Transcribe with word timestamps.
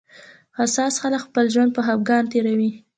حساس 0.59 0.93
خلک 1.01 1.21
خپل 1.27 1.45
ژوند 1.53 1.71
په 1.73 1.81
خپګان 1.87 2.23
تېروي 2.31 2.71